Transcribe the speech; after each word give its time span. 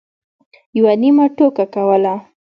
یوه 0.77 0.93
نیمه 1.01 1.25
ټوکه 1.35 1.65
کوله. 1.73 2.13